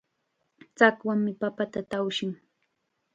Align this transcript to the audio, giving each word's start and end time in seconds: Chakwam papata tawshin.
Chakwam 0.77 1.21
papata 1.41 1.79
tawshin. 1.89 2.31